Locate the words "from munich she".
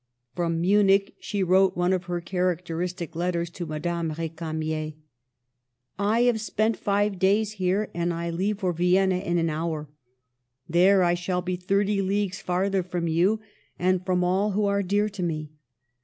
0.35-1.43